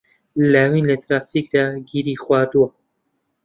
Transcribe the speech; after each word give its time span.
لاوین 0.51 0.85
لە 0.89 0.95
ترافیکدا 1.03 1.63
گیری 1.89 2.15
خواردووە. 2.23 2.67